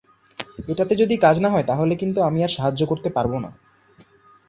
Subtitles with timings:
[0.67, 3.49] এটাতে যদি কাজ না হয়, তাহলে কিন্তু আমি আর সাহায্য করতে পারবো না।